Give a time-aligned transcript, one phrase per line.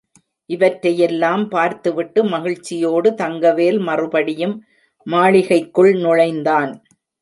[0.49, 4.55] இவற்றையெல்லாம் பார்த்துவிட்டு மகிழ்ச்சியோடு தங்கவேல் மறுபடியும்
[5.07, 6.73] மாளிகைக்குள் நுழைந்தான்.